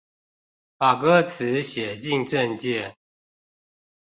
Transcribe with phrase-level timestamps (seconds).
[0.79, 2.95] 把歌詞寫進政見